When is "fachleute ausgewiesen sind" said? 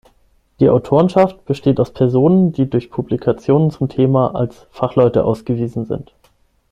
4.71-6.11